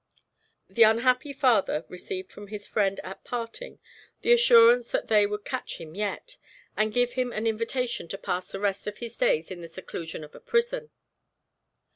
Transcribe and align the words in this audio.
The 0.67 0.81
unhappy 0.81 1.31
father 1.31 1.85
received 1.87 2.31
from 2.31 2.47
his 2.47 2.65
friend 2.65 2.99
at 3.03 3.23
parting 3.23 3.77
the 4.23 4.31
assurance 4.33 4.89
that 4.89 5.09
they 5.09 5.27
would 5.27 5.45
catch 5.45 5.79
him 5.79 5.93
yet, 5.93 6.37
and 6.75 6.91
give 6.91 7.11
him 7.13 7.31
an 7.31 7.45
invitation 7.45 8.07
to 8.07 8.17
pass 8.17 8.51
the 8.51 8.59
rest 8.59 8.87
of 8.87 8.97
his 8.97 9.15
days 9.15 9.51
in 9.51 9.61
the 9.61 9.67
seclusion 9.67 10.23
of 10.23 10.33
a 10.33 10.39
prison. 10.39 10.89